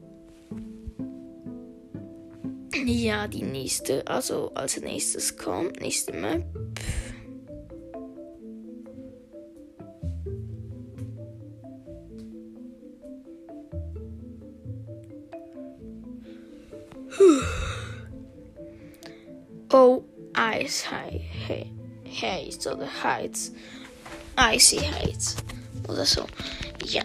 Ja, 2.86 3.28
die 3.28 3.44
nächste, 3.44 4.08
also 4.08 4.52
als 4.56 4.80
nächstes 4.80 5.38
kommt, 5.38 5.82
nächste 5.82 6.14
Map. 6.14 6.46
Ice 20.66 20.90
Haze 22.22 22.76
oder 22.76 22.88
Heights. 23.04 23.52
Icy 24.38 24.80
Heights 24.80 25.36
oder 25.88 26.06
so. 26.06 26.26
Ja. 26.84 27.04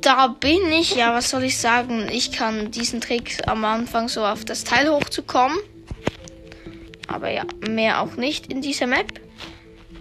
Da 0.00 0.28
bin 0.28 0.72
ich, 0.72 0.96
ja, 0.96 1.14
was 1.14 1.30
soll 1.30 1.44
ich 1.44 1.56
sagen? 1.58 2.08
Ich 2.10 2.32
kann 2.32 2.70
diesen 2.70 3.00
Trick 3.00 3.38
am 3.46 3.64
Anfang 3.64 4.08
so 4.08 4.24
auf 4.24 4.44
das 4.44 4.64
Teil 4.64 4.90
hochzukommen. 4.90 5.58
Aber 7.06 7.30
ja, 7.30 7.44
mehr 7.68 8.02
auch 8.02 8.16
nicht 8.16 8.52
in 8.52 8.60
dieser 8.60 8.86
Map. 8.86 9.20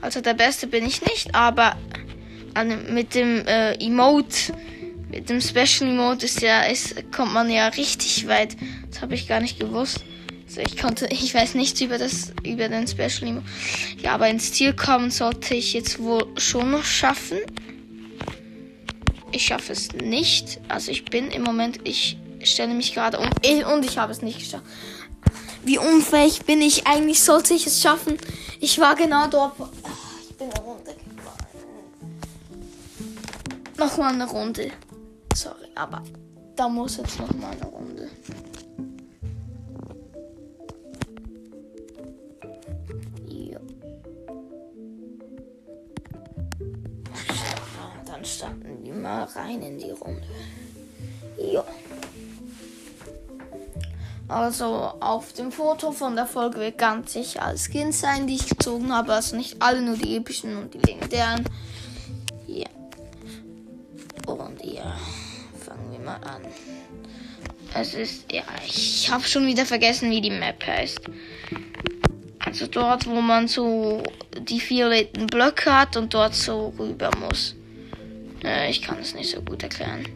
Also 0.02 0.22
der 0.22 0.34
Beste 0.34 0.68
bin 0.68 0.86
ich 0.86 1.02
nicht, 1.02 1.36
aber 1.36 1.76
mit 2.90 3.14
dem 3.14 3.46
äh, 3.46 3.74
Emote 3.76 4.54
mit 5.10 5.30
dem 5.30 5.40
Special 5.40 5.92
Mode 5.94 6.26
ist 6.26 6.42
ja, 6.42 6.64
ist, 6.64 7.12
kommt 7.12 7.34
man 7.34 7.50
ja 7.50 7.68
richtig 7.70 8.28
weit. 8.28 8.58
Das 8.90 9.02
habe 9.02 9.16
ich 9.16 9.28
gar 9.28 9.40
nicht 9.40 9.60
gewusst. 9.60 10.04
Also 10.48 10.62
ich 10.62 10.77
konnte, 10.77 11.08
ich 11.08 11.34
weiß 11.34 11.56
nichts 11.56 11.82
über 11.82 11.98
das, 11.98 12.32
über 12.44 12.70
den 12.70 12.88
Special 12.88 13.34
Mode. 13.34 13.46
Ja, 13.98 14.13
aber 14.13 14.30
ins 14.30 14.54
Ziel 14.54 14.74
kommen 14.74 15.12
sollte 15.12 15.56
ich 15.56 15.74
jetzt 15.74 16.00
wohl 16.00 16.25
schon 16.38 16.72
noch 16.72 16.86
schaffen. 16.86 17.39
Ich 19.32 19.46
schaffe 19.46 19.74
es 19.74 19.92
nicht. 19.92 20.62
Also 20.70 20.92
ich 20.92 21.04
bin 21.04 21.32
im 21.32 21.44
Moment, 21.44 21.82
ich 21.84 22.18
stelle 22.44 22.74
mich 22.74 22.94
gerade 22.94 23.20
um 23.20 23.27
und 23.74 23.86
ich 23.86 23.98
habe 23.98 24.12
es 24.12 24.22
nicht 24.22 24.39
geschafft. 24.39 24.63
Wie 25.66 25.77
unfähig 25.77 26.46
bin 26.46 26.62
ich? 26.62 26.88
Eigentlich 26.88 27.22
sollte 27.22 27.54
ich 27.54 27.68
es 27.68 27.82
schaffen. 27.82 28.18
Ich 28.62 28.80
war 28.80 28.96
genau 28.96 29.27
dort. 29.27 29.54
Ich 30.30 30.36
bin 30.38 30.50
eine 30.50 30.63
Runde. 30.63 30.96
Nochmal 33.77 34.13
eine 34.13 34.25
Runde. 34.25 34.72
Sorry, 35.36 35.68
aber 35.75 36.04
da 36.56 36.70
muss 36.70 36.98
jetzt 36.98 37.20
noch 37.20 37.34
mal 37.34 37.51
eine 37.51 37.66
Runde. 37.66 38.10
Starten 48.38 48.84
wir 48.84 48.94
mal 48.94 49.24
rein 49.24 49.62
in 49.62 49.77
die 49.77 49.91
Runde. 49.91 50.24
Ja. 51.38 51.63
Also 54.27 54.65
auf 55.00 55.34
dem 55.34 55.51
Foto 55.51 55.91
von 55.91 56.15
der 56.15 56.25
Folge 56.25 56.60
wird 56.60 56.77
ganz 56.77 57.13
sicher 57.13 57.44
alles 57.44 57.65
Skins 57.65 58.01
sein, 58.01 58.27
die 58.27 58.36
ich 58.36 58.50
gezogen 58.50 58.91
habe. 58.91 59.13
Also 59.13 59.36
nicht 59.38 59.62
alle, 59.62 59.82
nur 59.82 59.96
die 59.96 60.17
epischen 60.17 60.58
und 60.58 60.74
die 60.74 60.79
legendären. 60.79 61.46
Ja. 62.48 62.67
Und 64.25 64.63
ja 64.65 64.98
mal 66.08 66.15
an. 66.24 66.41
Es 67.74 67.94
ist, 67.94 68.32
ja, 68.32 68.44
ich 68.65 69.12
habe 69.12 69.25
schon 69.25 69.46
wieder 69.46 69.65
vergessen, 69.65 70.10
wie 70.10 70.22
die 70.22 70.32
Map 70.32 70.65
heißt. 70.65 71.01
Also 72.39 72.67
dort, 72.67 73.06
wo 73.06 73.20
man 73.20 73.48
so 73.48 74.01
die 74.39 74.62
violetten 74.62 75.27
Blöcke 75.27 75.77
hat 75.77 75.98
und 75.98 76.13
dort 76.13 76.34
so 76.34 76.74
rüber 76.79 77.12
muss. 77.20 77.56
Äh, 78.48 78.70
ich 78.70 78.82
kann 78.82 79.00
es 79.00 79.13
nicht 79.13 79.30
so 79.30 79.42
gut 79.42 79.62
erklären. 79.62 80.08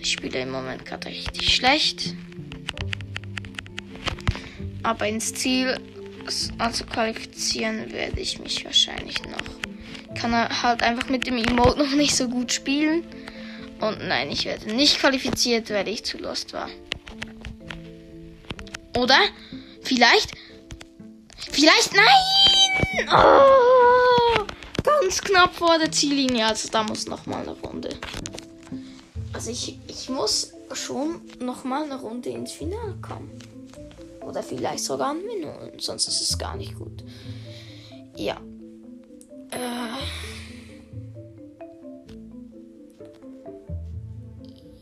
Ich 0.00 0.12
spiele 0.12 0.40
im 0.40 0.50
Moment 0.50 0.86
gerade 0.86 1.08
richtig 1.08 1.54
schlecht. 1.54 2.14
Aber 4.84 5.06
ins 5.06 5.34
Ziel, 5.34 5.78
also 6.56 6.84
qualifizieren, 6.84 7.92
werde 7.92 8.20
ich 8.20 8.38
mich 8.38 8.64
wahrscheinlich 8.64 9.20
noch 9.24 9.58
kann 10.18 10.32
er 10.32 10.62
halt 10.62 10.82
einfach 10.82 11.08
mit 11.08 11.26
dem 11.26 11.38
Emote 11.38 11.78
noch 11.78 11.90
nicht 11.92 12.14
so 12.14 12.28
gut 12.28 12.52
spielen. 12.52 13.04
Und 13.80 14.06
nein, 14.08 14.30
ich 14.30 14.44
werde 14.44 14.74
nicht 14.74 14.98
qualifiziert, 14.98 15.70
weil 15.70 15.88
ich 15.88 16.04
zu 16.04 16.18
lost 16.18 16.52
war. 16.52 16.68
Oder? 18.96 19.18
Vielleicht? 19.82 20.32
Vielleicht 21.50 21.94
nein! 21.94 23.08
Oh, 23.12 23.67
ganz 25.08 25.22
knapp 25.22 25.54
vor 25.54 25.78
der 25.78 25.90
Ziellinie. 25.90 26.44
Also 26.44 26.68
da 26.68 26.82
muss 26.82 27.06
noch 27.06 27.24
mal 27.24 27.40
eine 27.40 27.52
Runde. 27.52 27.96
Also 29.32 29.50
ich, 29.50 29.78
ich 29.86 30.10
muss 30.10 30.52
schon 30.72 31.22
noch 31.40 31.64
mal 31.64 31.84
eine 31.84 31.98
Runde 31.98 32.28
ins 32.28 32.52
Finale 32.52 32.94
kommen. 33.00 33.30
Oder 34.20 34.42
vielleicht 34.42 34.84
sogar 34.84 35.12
ein 35.12 35.24
Minuten, 35.24 35.78
sonst 35.78 36.08
ist 36.08 36.20
es 36.20 36.36
gar 36.36 36.56
nicht 36.56 36.76
gut. 36.76 37.02
Ja. 38.16 38.38
Äh. 39.50 39.96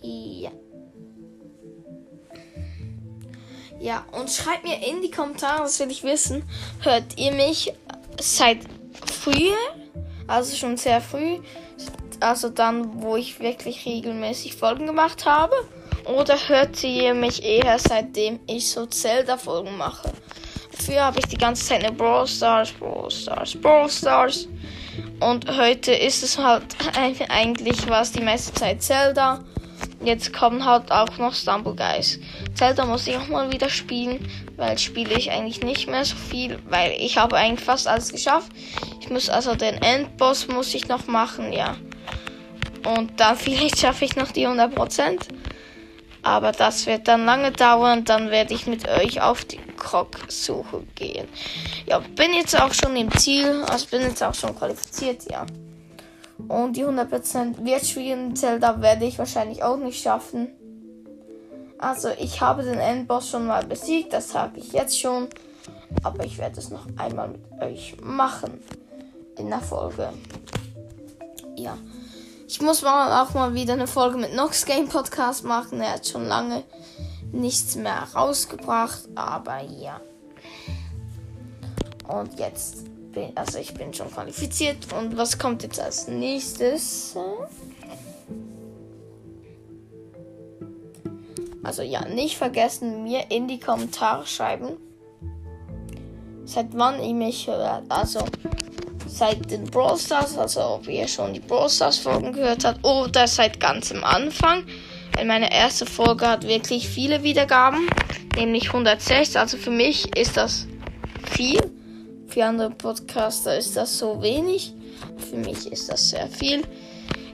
Ja. 0.02 0.50
Ja, 3.78 4.04
und 4.10 4.28
schreibt 4.28 4.64
mir 4.64 4.84
in 4.84 5.02
die 5.02 5.10
Kommentare, 5.12 5.62
das 5.62 5.78
will 5.78 5.90
ich 5.92 6.02
wissen. 6.02 6.42
Hört 6.80 7.16
ihr 7.16 7.30
mich 7.30 7.72
seit 8.20 8.58
früher? 9.22 9.85
Also 10.26 10.56
schon 10.56 10.76
sehr 10.76 11.00
früh, 11.00 11.38
also 12.20 12.48
dann, 12.48 13.02
wo 13.02 13.16
ich 13.16 13.40
wirklich 13.40 13.84
regelmäßig 13.86 14.56
Folgen 14.56 14.86
gemacht 14.86 15.26
habe? 15.26 15.54
Oder 16.04 16.36
hört 16.48 16.82
ihr 16.84 17.14
mich 17.14 17.42
eher 17.42 17.78
seitdem 17.78 18.38
ich 18.46 18.70
so 18.70 18.86
Zelda-Folgen 18.86 19.76
mache? 19.76 20.12
Früher 20.70 21.04
habe 21.04 21.18
ich 21.18 21.26
die 21.26 21.36
ganze 21.36 21.64
Zeit 21.64 21.84
eine 21.84 21.92
Brawl 21.92 22.26
Stars, 22.26 22.70
Brawl 22.72 23.10
Stars, 23.10 23.56
Brawl 23.56 23.90
Stars. 23.90 24.46
Und 25.20 25.50
heute 25.56 25.92
ist 25.92 26.22
es 26.22 26.38
halt 26.38 26.76
eigentlich 27.28 27.88
was 27.88 28.12
die 28.12 28.20
meiste 28.22 28.52
Zeit 28.54 28.82
Zelda. 28.82 29.42
Jetzt 30.06 30.32
kommen 30.32 30.64
halt 30.64 30.92
auch 30.92 31.18
noch 31.18 31.34
Stumble 31.34 31.74
Guys. 31.74 32.20
Zelda 32.54 32.86
muss 32.86 33.08
ich 33.08 33.16
auch 33.16 33.26
mal 33.26 33.52
wieder 33.52 33.68
spielen, 33.68 34.30
weil 34.54 34.78
spiele 34.78 35.14
ich 35.14 35.32
eigentlich 35.32 35.64
nicht 35.64 35.88
mehr 35.88 36.04
so 36.04 36.14
viel, 36.14 36.60
weil 36.68 36.92
ich 36.92 37.18
habe 37.18 37.36
eigentlich 37.36 37.64
fast 37.64 37.88
alles 37.88 38.12
geschafft. 38.12 38.52
Ich 39.00 39.10
muss 39.10 39.28
also 39.28 39.56
den 39.56 39.82
Endboss 39.82 40.46
muss 40.46 40.72
ich 40.74 40.86
noch 40.86 41.08
machen, 41.08 41.52
ja. 41.52 41.76
Und 42.84 43.18
dann 43.18 43.36
vielleicht 43.36 43.80
schaffe 43.80 44.04
ich 44.04 44.14
noch 44.14 44.30
die 44.30 44.46
100%. 44.46 45.18
Aber 46.22 46.52
das 46.52 46.86
wird 46.86 47.08
dann 47.08 47.24
lange 47.24 47.50
dauern. 47.50 48.04
Dann 48.04 48.30
werde 48.30 48.54
ich 48.54 48.68
mit 48.68 48.88
euch 48.88 49.20
auf 49.20 49.44
die 49.44 49.58
Krog-Suche 49.76 50.84
gehen. 50.94 51.26
Ja, 51.86 51.98
bin 51.98 52.32
jetzt 52.32 52.60
auch 52.60 52.72
schon 52.72 52.94
im 52.94 53.10
Ziel. 53.18 53.64
Also 53.68 53.86
bin 53.86 54.02
jetzt 54.02 54.22
auch 54.22 54.34
schon 54.34 54.56
qualifiziert, 54.56 55.28
ja. 55.28 55.46
Und 56.48 56.76
die 56.76 56.84
100% 56.84 57.64
Wirtschwierigen 57.64 58.36
Zelda 58.36 58.80
werde 58.80 59.04
ich 59.04 59.18
wahrscheinlich 59.18 59.62
auch 59.62 59.76
nicht 59.76 60.02
schaffen. 60.02 60.48
Also 61.78 62.08
ich 62.18 62.40
habe 62.40 62.62
den 62.62 62.78
Endboss 62.78 63.28
schon 63.28 63.46
mal 63.46 63.64
besiegt. 63.64 64.12
Das 64.12 64.30
sage 64.30 64.60
ich 64.60 64.72
jetzt 64.72 64.98
schon. 64.98 65.28
Aber 66.02 66.24
ich 66.24 66.38
werde 66.38 66.58
es 66.58 66.70
noch 66.70 66.86
einmal 66.96 67.28
mit 67.28 67.42
euch 67.60 67.96
machen. 68.00 68.60
In 69.38 69.50
der 69.50 69.60
Folge. 69.60 70.10
Ja. 71.56 71.76
Ich 72.48 72.62
muss 72.62 72.82
mal 72.82 73.22
auch 73.22 73.34
mal 73.34 73.54
wieder 73.54 73.72
eine 73.72 73.86
Folge 73.86 74.18
mit 74.18 74.34
Nox 74.34 74.64
Game 74.64 74.88
Podcast 74.88 75.44
machen. 75.44 75.80
Er 75.80 75.94
hat 75.94 76.06
schon 76.06 76.26
lange 76.26 76.62
nichts 77.32 77.76
mehr 77.76 78.06
rausgebracht, 78.14 79.08
aber 79.14 79.62
ja. 79.62 80.00
Und 82.08 82.38
jetzt 82.38 82.85
bin, 83.16 83.32
also 83.34 83.58
ich 83.58 83.72
bin 83.72 83.92
schon 83.94 84.10
qualifiziert. 84.10 84.92
Und 84.92 85.16
was 85.16 85.38
kommt 85.38 85.62
jetzt 85.62 85.80
als 85.80 86.06
nächstes? 86.06 87.16
Also 91.64 91.82
ja, 91.82 92.06
nicht 92.06 92.36
vergessen, 92.36 93.02
mir 93.02 93.24
in 93.30 93.48
die 93.48 93.58
Kommentare 93.58 94.24
schreiben, 94.26 94.76
seit 96.44 96.68
wann 96.72 97.02
ihr 97.02 97.14
mich 97.14 97.48
hört. 97.48 97.84
Also 97.88 98.20
seit 99.08 99.50
den 99.50 99.64
Brawl 99.64 99.98
Stars, 99.98 100.36
also 100.36 100.60
ob 100.60 100.86
ihr 100.86 101.08
schon 101.08 101.32
die 101.32 101.40
Brawl 101.40 101.70
Stars 101.70 101.98
Folgen 101.98 102.34
gehört 102.34 102.64
habt 102.64 102.84
oder 102.84 103.26
seit 103.26 103.58
ganz 103.58 103.90
am 103.90 104.04
Anfang. 104.04 104.64
Weil 105.16 105.24
meine 105.24 105.50
erste 105.50 105.86
Folge 105.86 106.28
hat 106.28 106.46
wirklich 106.46 106.86
viele 106.86 107.22
Wiedergaben, 107.22 107.88
nämlich 108.36 108.66
106. 108.66 109.34
Also 109.36 109.56
für 109.56 109.70
mich 109.70 110.14
ist 110.16 110.36
das 110.36 110.66
viel. 111.32 111.75
Für 112.36 112.44
andere 112.44 112.68
Podcaster 112.68 113.56
ist 113.56 113.78
das 113.78 113.96
so 113.96 114.20
wenig. 114.20 114.74
Für 115.30 115.36
mich 115.36 115.72
ist 115.72 115.90
das 115.90 116.10
sehr 116.10 116.28
viel. 116.28 116.64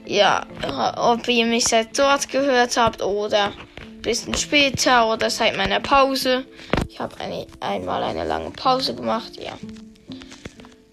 Ja, 0.05 0.47
ob 0.95 1.27
ihr 1.27 1.45
mich 1.45 1.65
seit 1.65 1.99
dort 1.99 2.29
gehört 2.29 2.77
habt 2.77 3.01
oder 3.01 3.47
ein 3.81 4.01
bisschen 4.01 4.33
später 4.33 5.11
oder 5.11 5.29
seit 5.29 5.57
meiner 5.57 5.81
Pause. 5.81 6.45
Ich 6.87 7.01
habe 7.01 7.19
eine, 7.19 7.45
einmal 7.59 8.01
eine 8.01 8.23
lange 8.23 8.51
Pause 8.51 8.95
gemacht, 8.95 9.33
ja. 9.35 9.51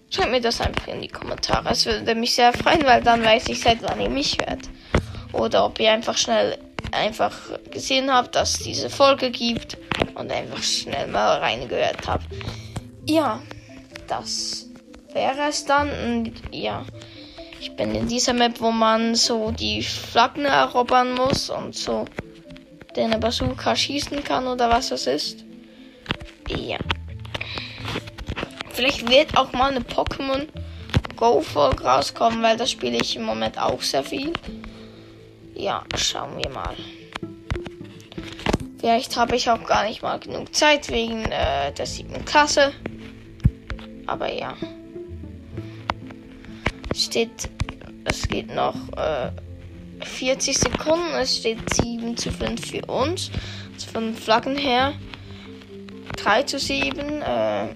Schreibt 0.09 0.31
mir 0.31 0.41
das 0.41 0.59
einfach 0.59 0.87
in 0.89 1.01
die 1.01 1.07
Kommentare. 1.07 1.69
Es 1.69 1.85
würde 1.85 2.13
mich 2.13 2.35
sehr 2.35 2.51
freuen, 2.51 2.83
weil 2.83 3.01
dann 3.01 3.23
weiß 3.23 3.47
ich, 3.47 3.61
seit 3.61 3.81
wann 3.81 4.01
ihr 4.01 4.09
mich 4.09 4.37
hört. 4.45 4.67
Oder 5.31 5.63
ob 5.63 5.79
ihr 5.79 5.89
einfach 5.89 6.17
schnell 6.17 6.57
einfach 6.91 7.31
gesehen 7.69 8.13
habt, 8.13 8.35
dass 8.35 8.55
es 8.55 8.59
diese 8.59 8.89
Folge 8.89 9.31
gibt 9.31 9.77
und 10.15 10.29
einfach 10.29 10.61
schnell 10.61 11.07
mal 11.07 11.37
reingehört 11.37 12.05
habt. 12.05 12.25
Ja, 13.05 13.41
das 14.11 14.67
wäre 15.13 15.47
es 15.49 15.65
dann. 15.65 15.89
Und 15.89 16.33
ja, 16.51 16.83
ich 17.59 17.75
bin 17.75 17.95
in 17.95 18.07
dieser 18.07 18.33
Map, 18.33 18.59
wo 18.59 18.71
man 18.71 19.15
so 19.15 19.51
die 19.51 19.81
Flaggen 19.81 20.45
erobern 20.45 21.13
muss 21.13 21.49
und 21.49 21.75
so 21.75 22.05
den 22.95 23.17
Bazooka 23.19 23.75
schießen 23.75 24.23
kann 24.23 24.47
oder 24.47 24.69
was 24.69 24.89
das 24.89 25.07
ist. 25.07 25.45
Ja. 26.49 26.77
Vielleicht 28.73 29.09
wird 29.09 29.37
auch 29.37 29.53
mal 29.53 29.71
eine 29.71 29.79
Pokémon 29.79 30.47
Go 31.15 31.41
Folge 31.41 31.83
rauskommen, 31.83 32.41
weil 32.41 32.57
das 32.57 32.71
spiele 32.71 32.97
ich 32.97 33.15
im 33.15 33.23
Moment 33.23 33.57
auch 33.57 33.81
sehr 33.81 34.03
viel. 34.03 34.33
Ja, 35.53 35.83
schauen 35.95 36.37
wir 36.37 36.49
mal. 36.49 36.75
Vielleicht 38.79 39.15
habe 39.15 39.35
ich 39.35 39.49
auch 39.49 39.63
gar 39.63 39.85
nicht 39.85 40.01
mal 40.01 40.19
genug 40.19 40.53
Zeit 40.55 40.89
wegen 40.89 41.23
äh, 41.25 41.71
der 41.71 41.85
siebten 41.85 42.25
Klasse. 42.25 42.73
Aber 44.11 44.29
ja. 44.29 44.53
Steht, 46.93 47.49
es 48.03 48.27
geht 48.27 48.53
noch 48.53 48.75
äh, 48.97 49.31
40 50.03 50.57
Sekunden. 50.57 51.13
Es 51.13 51.37
steht 51.37 51.59
7 51.73 52.17
zu 52.17 52.29
5 52.29 52.71
für 52.71 52.85
uns. 52.87 53.31
Also 53.73 53.89
von 53.91 54.13
Flaggen 54.13 54.57
her 54.57 54.93
3 56.17 56.43
zu 56.43 56.59
7. 56.59 57.21
Äh, 57.21 57.69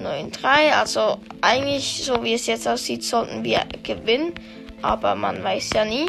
9-3. 0.00 0.70
Also 0.78 1.18
eigentlich, 1.40 2.04
so 2.04 2.22
wie 2.22 2.34
es 2.34 2.46
jetzt 2.46 2.68
aussieht, 2.68 3.02
sollten 3.02 3.42
wir 3.42 3.64
gewinnen. 3.82 4.34
Aber 4.82 5.16
man 5.16 5.42
weiß 5.42 5.70
ja 5.74 5.84
nie. 5.84 6.06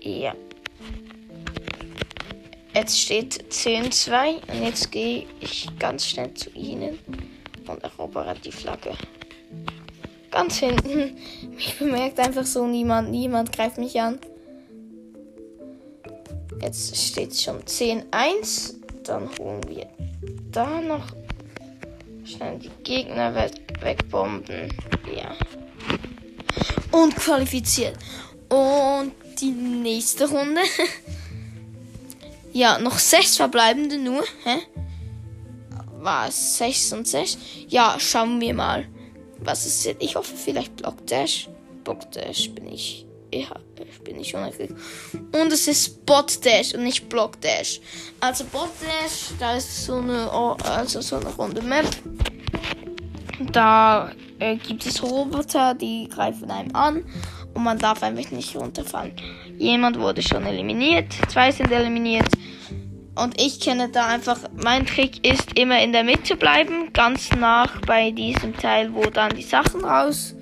Ja. 0.00 0.34
Jetzt 2.74 2.98
steht 2.98 3.52
10-2 3.52 4.50
und 4.50 4.64
jetzt 4.64 4.90
gehe 4.90 5.26
ich 5.40 5.68
ganz 5.78 6.06
schnell 6.06 6.32
zu 6.32 6.48
ihnen 6.50 6.98
und 7.70 7.82
erobere 7.82 8.34
die 8.34 8.52
Flagge. 8.52 8.92
Ganz 10.30 10.58
hinten. 10.58 11.16
Mich 11.54 11.78
bemerkt 11.78 12.18
einfach 12.18 12.44
so 12.44 12.66
niemand. 12.66 13.10
Niemand 13.10 13.52
greift 13.52 13.78
mich 13.78 14.00
an. 14.00 14.18
Jetzt 16.60 16.96
steht 16.96 17.34
schon 17.36 17.62
10-1. 17.62 18.74
Dann 19.04 19.28
holen 19.38 19.62
wir 19.68 19.86
da 20.52 20.80
noch 20.80 21.06
Schnell 22.30 22.58
die 22.58 22.70
Gegner 22.84 23.34
weg, 23.34 23.52
wegbomben. 23.80 24.72
Ja. 25.16 25.34
Und 26.92 27.16
qualifiziert. 27.16 27.96
Und 28.48 29.12
die 29.40 29.50
nächste 29.50 30.28
Runde. 30.28 30.60
ja, 32.52 32.78
noch 32.78 32.98
sechs 32.98 33.36
verbleibende 33.36 33.98
nur. 33.98 34.22
Hä? 34.44 34.58
War 36.00 36.28
es 36.28 36.56
6 36.56 36.94
und 36.94 37.06
6? 37.06 37.38
Ja, 37.68 37.96
schauen 37.98 38.40
wir 38.40 38.54
mal. 38.54 38.86
Was 39.38 39.66
ist 39.66 39.84
jetzt? 39.84 40.02
Ich 40.02 40.16
hoffe 40.16 40.34
vielleicht 40.34 40.76
Block 40.76 41.06
Dash. 41.06 41.48
Block 41.84 42.10
Dash 42.12 42.50
bin 42.50 42.72
ich. 42.72 43.06
Ja, 43.32 43.54
ich 43.76 44.00
bin 44.00 44.16
nicht 44.16 44.34
unerfüllt. 44.34 44.74
Und 45.12 45.52
es 45.52 45.68
ist 45.68 46.04
Bot 46.06 46.44
Dash 46.44 46.74
und 46.74 46.84
nicht 46.84 47.08
Block 47.08 47.40
Dash. 47.42 47.80
Also 48.18 48.44
Bot 48.44 48.70
Dash, 48.80 49.36
da 49.38 49.56
ist 49.56 49.84
so 49.84 49.96
eine, 49.96 50.30
also 50.64 51.00
so 51.02 51.16
eine 51.16 51.28
runde 51.28 51.62
Map. 51.62 51.86
Da 53.52 54.10
äh, 54.38 54.56
gibt 54.56 54.84
es 54.86 55.02
Roboter, 55.02 55.74
die 55.74 56.08
greifen 56.08 56.50
einem 56.50 56.74
an 56.74 57.04
und 57.54 57.62
man 57.62 57.78
darf 57.78 58.02
einfach 58.02 58.30
nicht 58.30 58.56
runterfallen. 58.56 59.12
Jemand 59.58 59.98
wurde 59.98 60.22
schon 60.22 60.44
eliminiert, 60.44 61.12
zwei 61.28 61.52
sind 61.52 61.70
eliminiert. 61.70 62.28
Und 63.22 63.38
ich 63.38 63.60
kenne 63.60 63.90
da 63.90 64.06
einfach, 64.06 64.38
mein 64.56 64.86
Trick 64.86 65.26
ist 65.26 65.58
immer 65.58 65.82
in 65.82 65.92
der 65.92 66.04
Mitte 66.04 66.36
bleiben, 66.36 66.90
ganz 66.94 67.30
nach 67.32 67.82
bei 67.82 68.12
diesem 68.12 68.56
Teil, 68.56 68.94
wo 68.94 69.02
dann 69.02 69.36
die 69.36 69.42
Sachen 69.42 69.84
raus, 69.84 70.34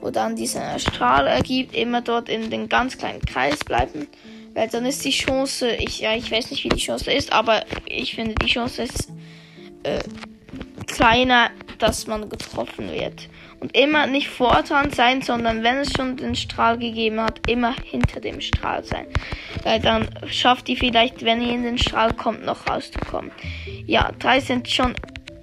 wo 0.00 0.10
dann 0.10 0.36
dieser 0.36 0.78
Strahl 0.78 1.26
ergibt, 1.26 1.74
immer 1.74 2.00
dort 2.00 2.28
in 2.28 2.48
den 2.48 2.68
ganz 2.68 2.96
kleinen 2.96 3.22
Kreis 3.22 3.58
bleiben. 3.64 4.06
Weil 4.54 4.68
dann 4.68 4.86
ist 4.86 5.04
die 5.04 5.10
Chance, 5.10 5.72
ich, 5.72 5.98
ja, 5.98 6.14
ich 6.14 6.30
weiß 6.30 6.52
nicht, 6.52 6.62
wie 6.62 6.68
die 6.68 6.76
Chance 6.76 7.10
ist, 7.10 7.32
aber 7.32 7.64
ich 7.86 8.14
finde, 8.14 8.36
die 8.36 8.46
Chance 8.46 8.82
ist 8.84 9.08
äh, 9.82 9.98
kleiner, 10.86 11.50
dass 11.78 12.06
man 12.06 12.28
getroffen 12.28 12.92
wird. 12.92 13.28
Und 13.62 13.76
immer 13.76 14.08
nicht 14.08 14.28
vor 14.28 14.60
dran 14.64 14.90
sein, 14.90 15.22
sondern 15.22 15.62
wenn 15.62 15.76
es 15.76 15.92
schon 15.92 16.16
den 16.16 16.34
Strahl 16.34 16.78
gegeben 16.78 17.20
hat, 17.20 17.48
immer 17.48 17.76
hinter 17.84 18.18
dem 18.18 18.40
Strahl 18.40 18.82
sein. 18.82 19.06
Weil 19.62 19.78
dann 19.78 20.08
schafft 20.26 20.68
ihr 20.68 20.76
vielleicht, 20.76 21.24
wenn 21.24 21.40
ihr 21.40 21.54
in 21.54 21.62
den 21.62 21.78
Strahl 21.78 22.12
kommt, 22.12 22.44
noch 22.44 22.68
rauszukommen. 22.68 23.30
Ja, 23.86 24.10
drei 24.18 24.40
sind 24.40 24.68
schon. 24.68 24.94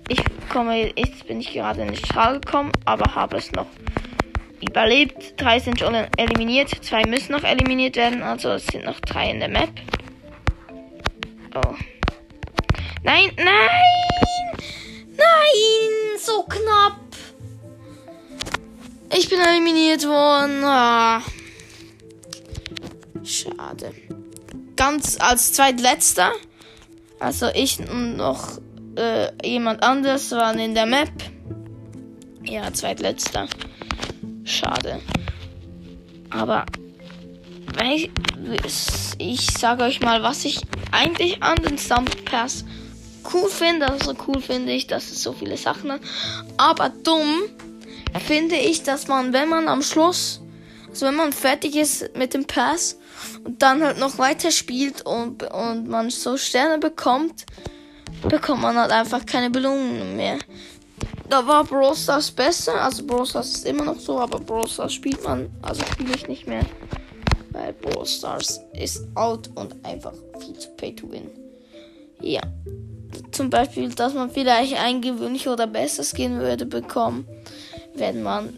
Ich 0.09 0.21
komme, 0.49 0.91
jetzt 0.97 1.27
bin 1.27 1.39
ich 1.39 1.53
gerade 1.53 1.79
in 1.81 1.87
den 1.87 1.95
Strahl 1.95 2.41
gekommen, 2.41 2.73
aber 2.83 3.15
habe 3.15 3.37
es 3.37 3.53
noch 3.53 3.67
überlebt. 4.59 5.39
Drei 5.39 5.59
sind 5.59 5.79
schon 5.79 5.95
eliminiert, 6.17 6.71
zwei 6.81 7.03
müssen 7.07 7.31
noch 7.31 7.43
eliminiert 7.45 7.95
werden, 7.95 8.21
also 8.21 8.49
es 8.49 8.67
sind 8.67 8.83
noch 8.83 8.99
drei 8.99 9.31
in 9.31 9.39
der 9.39 9.47
Map. 9.47 9.71
Oh. 11.55 11.73
Nein, 13.01 13.31
nein! 13.37 13.69
Nein! 15.15 16.17
So 16.17 16.43
knapp! 16.43 16.98
Ich 19.15 19.29
bin 19.29 19.39
eliminiert 19.39 20.05
worden. 20.05 20.63
Ah. 20.63 21.21
Schade. 23.23 23.93
Ganz 24.75 25.17
als 25.19 25.53
zweitletzter. 25.53 26.31
Also 27.19 27.47
ich 27.53 27.79
und 27.79 28.17
noch 28.17 28.59
äh, 28.95 29.31
jemand 29.45 29.83
anderes 29.83 30.31
waren 30.31 30.59
in 30.59 30.73
der 30.73 30.85
Map. 30.85 31.11
Ja, 32.43 32.71
zweitletzter. 32.71 33.47
Schade. 34.43 34.99
Aber 36.29 36.65
ich, 37.83 38.11
ich 39.17 39.47
sage 39.51 39.83
euch 39.83 40.01
mal, 40.01 40.23
was 40.23 40.45
ich 40.45 40.61
eigentlich 40.91 41.41
an 41.43 41.57
den 41.57 41.77
Stump 41.77 42.25
Pass 42.25 42.63
cool 43.33 43.49
finde. 43.49 43.89
Also 43.89 44.15
cool 44.27 44.41
finde 44.41 44.71
ich, 44.71 44.87
dass 44.87 45.11
es 45.11 45.23
so 45.23 45.33
viele 45.33 45.57
Sachen 45.57 45.91
hat. 45.91 46.01
Aber 46.57 46.89
dumm 46.89 47.43
finde 48.17 48.55
ich, 48.55 48.83
dass 48.83 49.07
man, 49.07 49.33
wenn 49.33 49.49
man 49.49 49.67
am 49.67 49.81
Schluss, 49.81 50.41
also 50.89 51.05
wenn 51.05 51.15
man 51.15 51.31
fertig 51.31 51.75
ist 51.75 52.15
mit 52.15 52.33
dem 52.33 52.45
Pass 52.45 52.97
und 53.43 53.61
dann 53.61 53.83
halt 53.83 53.99
noch 53.99 54.17
weiter 54.17 54.51
spielt 54.51 55.05
und, 55.05 55.43
und 55.43 55.87
man 55.87 56.09
so 56.09 56.37
Sterne 56.37 56.79
bekommt, 56.79 57.45
bekommt 58.27 58.61
man 58.61 58.77
halt 58.77 58.91
einfach 58.91 59.25
keine 59.25 59.49
Belohnungen 59.49 60.15
mehr. 60.15 60.39
Da 61.29 61.45
war 61.45 61.63
Brawl 61.63 61.95
besser, 62.35 62.81
also 62.81 63.05
Brawl 63.05 63.23
ist 63.23 63.65
immer 63.65 63.85
noch 63.85 63.99
so, 63.99 64.19
aber 64.19 64.39
Brawl 64.39 64.67
spielt 64.89 65.23
man, 65.23 65.49
also 65.61 65.83
spiele 65.85 66.15
ich 66.15 66.27
nicht 66.27 66.47
mehr. 66.47 66.65
Weil 67.51 67.73
Brawl 67.73 68.05
Stars 68.05 68.59
ist 68.73 69.05
out 69.15 69.49
und 69.55 69.75
einfach 69.85 70.13
viel 70.39 70.57
zu 70.57 70.69
pay 70.71 70.95
to 70.95 71.11
win. 71.11 71.29
Ja. 72.21 72.41
Zum 73.31 73.49
Beispiel, 73.49 73.89
dass 73.89 74.13
man 74.13 74.29
vielleicht 74.29 74.75
ein 74.75 75.01
gewöhnlicher 75.01 75.53
oder 75.53 75.67
besser 75.67 76.03
Skin 76.03 76.39
würde 76.39 76.65
bekommen, 76.65 77.27
wenn 77.99 78.23
man 78.23 78.53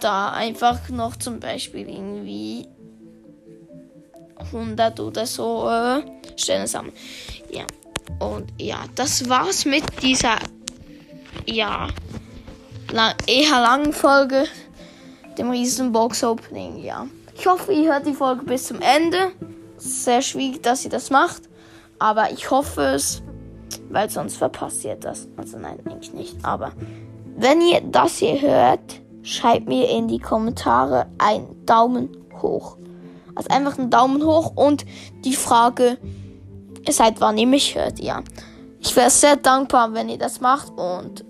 da 0.00 0.30
einfach 0.30 0.88
noch 0.88 1.16
zum 1.16 1.40
Beispiel 1.40 1.88
irgendwie 1.88 2.66
100 4.36 5.00
oder 5.00 5.26
so 5.26 5.68
äh, 5.68 6.02
Sterne 6.36 6.66
sammeln. 6.66 6.94
Ja. 7.50 7.64
Und 8.20 8.52
ja, 8.58 8.84
das 8.94 9.28
war's 9.28 9.64
mit 9.64 9.84
dieser 10.02 10.38
ja 11.46 11.88
lang, 12.92 13.14
eher 13.26 13.60
langen 13.60 13.92
Folge, 13.92 14.46
dem 15.36 15.50
riesen 15.50 15.92
Box 15.92 16.24
Opening. 16.24 16.78
Ja. 16.78 17.06
Ich 17.36 17.46
hoffe, 17.46 17.72
ihr 17.72 17.92
hört 17.92 18.06
die 18.06 18.14
Folge 18.14 18.44
bis 18.44 18.66
zum 18.66 18.80
Ende. 18.80 19.32
Sehr 19.76 20.22
schwierig, 20.22 20.62
dass 20.62 20.84
ihr 20.84 20.90
das 20.90 21.10
macht. 21.10 21.42
Aber 21.98 22.32
ich 22.32 22.50
hoffe 22.50 22.82
es, 22.82 23.22
weil 23.90 24.08
sonst 24.10 24.36
verpasst 24.36 24.84
ihr 24.84 24.96
das. 24.96 25.28
Also 25.36 25.58
nein, 25.58 25.78
eigentlich 25.84 26.12
nicht. 26.12 26.36
Aber 26.44 26.72
wenn 27.38 27.60
ihr 27.60 27.80
das 27.80 28.18
hier 28.18 28.40
hört, 28.40 29.00
schreibt 29.22 29.68
mir 29.68 29.88
in 29.88 30.08
die 30.08 30.18
Kommentare 30.18 31.06
einen 31.18 31.64
Daumen 31.66 32.16
hoch. 32.42 32.76
Also 33.34 33.48
einfach 33.50 33.78
einen 33.78 33.90
Daumen 33.90 34.24
hoch 34.24 34.52
und 34.56 34.84
die 35.24 35.34
Frage, 35.34 35.98
seit 36.88 37.20
wann 37.20 37.38
ihr 37.38 37.46
mich 37.46 37.76
hört, 37.76 38.00
ja. 38.00 38.22
Ich 38.80 38.94
wäre 38.96 39.10
sehr 39.10 39.36
dankbar, 39.36 39.94
wenn 39.94 40.08
ihr 40.08 40.18
das 40.18 40.40
macht 40.40 40.72
und 40.78 41.24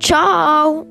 ciao! 0.00 0.86